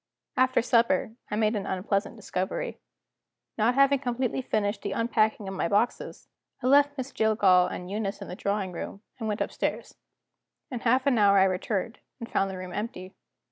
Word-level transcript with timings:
After 0.35 0.63
supper, 0.63 1.11
I 1.29 1.35
made 1.35 1.55
an 1.55 1.67
unpleasant 1.67 2.15
discovery. 2.15 2.79
Not 3.55 3.75
having 3.75 3.99
completely 3.99 4.41
finished 4.41 4.81
the 4.81 4.93
unpacking 4.93 5.47
of 5.47 5.53
my 5.53 5.67
boxes, 5.67 6.27
I 6.63 6.65
left 6.65 6.97
Miss 6.97 7.11
Jillgall 7.11 7.67
and 7.67 7.87
Eunice 7.91 8.19
in 8.19 8.27
the 8.27 8.35
drawing 8.35 8.71
room, 8.71 9.03
and 9.19 9.27
went 9.27 9.41
upstairs. 9.41 9.93
In 10.71 10.79
half 10.79 11.05
an 11.05 11.19
hour 11.19 11.37
I 11.37 11.43
returned, 11.43 11.99
and 12.19 12.27
found 12.27 12.49
the 12.49 12.57
room 12.57 12.73
empty. 12.73 13.13